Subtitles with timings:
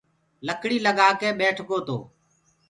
[0.47, 1.97] لڪڙيٚ لگآڪي ٻيٺَگو تو